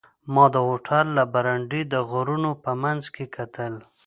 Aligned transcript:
ما 0.33 0.45
د 0.55 0.57
هوټل 0.67 1.05
له 1.17 1.23
برنډې 1.33 1.81
د 1.93 1.95
غرونو 2.09 2.51
په 2.63 2.71
منځ 2.83 3.03
کې 3.15 3.25
کتل. 3.35 3.73